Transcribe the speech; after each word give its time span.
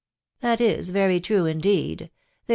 "That 0.41 0.59
is 0.59 0.89
very 0.89 1.19
true, 1.19 1.45
indeed!.... 1.45 1.99
There, 1.99 2.07
t? 2.07 2.09